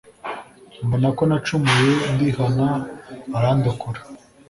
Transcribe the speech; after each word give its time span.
mbonako 0.85 1.21
nacumuye 1.29 1.91
ndihana 2.13 2.67
arandokora 3.37 4.01